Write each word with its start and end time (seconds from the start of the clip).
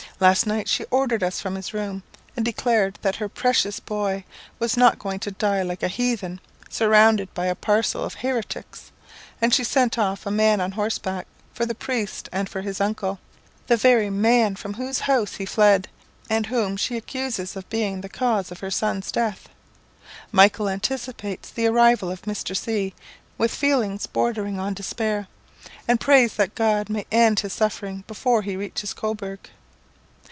Last 0.19 0.45
night 0.45 0.69
she 0.69 0.85
ordered 0.91 1.23
us 1.23 1.41
from 1.41 1.55
his 1.55 1.73
room, 1.73 2.03
and 2.35 2.45
declared 2.45 2.99
that 3.01 3.15
her 3.15 3.27
'precious 3.27 3.79
bhoy 3.79 4.23
was 4.59 4.77
not 4.77 4.99
going 4.99 5.17
to 5.21 5.31
die 5.31 5.63
like 5.63 5.81
a 5.81 5.87
hathen, 5.87 6.39
surrounded 6.69 7.33
by 7.33 7.47
a 7.47 7.55
parcel 7.55 8.03
of 8.03 8.13
heretics;' 8.13 8.91
and 9.41 9.51
she 9.51 9.63
sent 9.63 9.97
off 9.97 10.27
a 10.27 10.31
man 10.31 10.61
on 10.61 10.73
horseback 10.73 11.25
for 11.55 11.65
the 11.65 11.73
priest 11.73 12.29
and 12.31 12.47
for 12.49 12.61
his 12.61 12.79
uncle 12.79 13.19
the 13.65 13.75
very 13.77 14.11
man 14.11 14.55
from 14.55 14.75
whose 14.75 14.99
house 15.09 15.35
he 15.37 15.45
fled, 15.45 15.87
and 16.29 16.47
whom 16.47 16.77
she 16.77 16.97
accuses 16.97 17.55
of 17.55 17.67
being 17.71 18.01
the 18.01 18.09
cause 18.09 18.51
of 18.51 18.59
her 18.59 18.69
son's 18.69 19.11
death. 19.11 19.49
Michael 20.31 20.69
anticipates 20.69 21.49
the 21.49 21.65
arrival 21.65 22.11
of 22.11 22.21
Mr. 22.23 22.55
C 22.55 22.93
with 23.39 23.55
feelings 23.55 24.05
bordering 24.05 24.59
on 24.59 24.75
despair, 24.75 25.25
and 25.87 25.99
prays 25.99 26.35
that 26.35 26.53
God 26.53 26.91
may 26.91 27.07
end 27.11 27.39
his 27.39 27.53
sufferings 27.53 28.03
before 28.05 28.43
he 28.43 28.55
reaches 28.55 28.93
Cobourg. 28.93 29.49